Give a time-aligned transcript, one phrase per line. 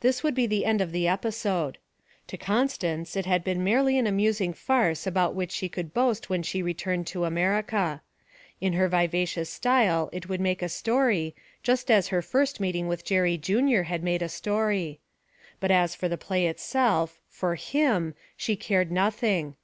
[0.00, 1.76] This would be the end of the episode.
[2.28, 6.42] To Constance, it had been merely an amusing farce about which she could boast when
[6.42, 8.00] she returned to America.
[8.62, 13.04] In her vivacious style it would make a story, just as her first meeting with
[13.04, 15.00] Jerry Junior had made a story.
[15.60, 19.56] But as for the play itself, for him, she cared nothing.